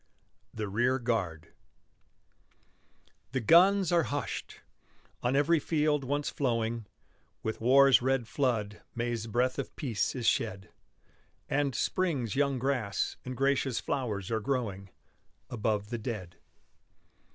THE 0.51 0.67
REAR 0.67 0.97
GUARD 0.97 1.49
The 3.33 3.39
guns 3.39 3.91
are 3.91 4.01
hushed. 4.05 4.61
On 5.21 5.35
every 5.35 5.59
field 5.59 6.03
once 6.03 6.31
flowing 6.31 6.87
With 7.43 7.61
war's 7.61 8.01
red 8.01 8.27
flood 8.27 8.81
May's 8.95 9.27
breath 9.27 9.59
of 9.59 9.75
peace 9.75 10.15
is 10.15 10.25
shed, 10.25 10.71
And, 11.47 11.75
spring's 11.75 12.35
young 12.35 12.57
grass 12.57 13.17
and 13.23 13.37
gracious 13.37 13.79
flowers 13.79 14.31
are 14.31 14.39
growing 14.39 14.89
Above 15.51 15.91
the 15.91 15.99
dead. 15.99 16.37